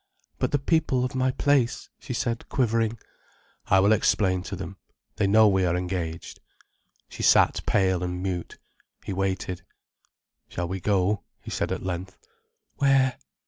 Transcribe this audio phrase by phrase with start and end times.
[0.39, 2.97] "But the people of my place," she said, quivering.
[3.67, 6.39] "I will explain to them—they know we are engaged."
[7.07, 8.57] She sat pale and mute.
[9.05, 9.61] He waited.
[10.49, 12.17] "Shall we go?" he said at length.
[12.77, 13.19] "Where?"